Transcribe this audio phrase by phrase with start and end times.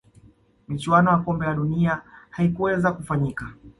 [0.67, 3.53] michuano ya kombe la dunia halikuweza kufanyika